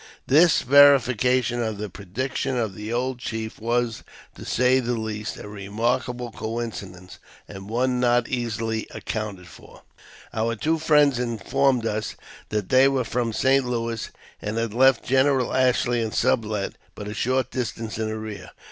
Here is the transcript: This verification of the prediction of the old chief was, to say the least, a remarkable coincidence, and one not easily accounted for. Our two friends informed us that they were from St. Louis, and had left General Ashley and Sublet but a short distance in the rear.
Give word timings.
This 0.25 0.63
verification 0.63 1.61
of 1.61 1.77
the 1.77 1.87
prediction 1.87 2.57
of 2.57 2.73
the 2.73 2.91
old 2.91 3.19
chief 3.19 3.59
was, 3.61 4.03
to 4.33 4.43
say 4.43 4.79
the 4.79 4.95
least, 4.95 5.37
a 5.37 5.47
remarkable 5.47 6.31
coincidence, 6.31 7.19
and 7.47 7.69
one 7.69 7.99
not 7.99 8.27
easily 8.27 8.87
accounted 8.95 9.45
for. 9.47 9.83
Our 10.33 10.55
two 10.55 10.79
friends 10.79 11.19
informed 11.19 11.85
us 11.85 12.15
that 12.49 12.69
they 12.69 12.87
were 12.87 13.03
from 13.03 13.31
St. 13.31 13.63
Louis, 13.63 14.09
and 14.41 14.57
had 14.57 14.73
left 14.73 15.05
General 15.05 15.53
Ashley 15.53 16.01
and 16.01 16.15
Sublet 16.15 16.79
but 16.95 17.07
a 17.07 17.13
short 17.13 17.51
distance 17.51 17.99
in 17.99 18.07
the 18.07 18.17
rear. 18.17 18.49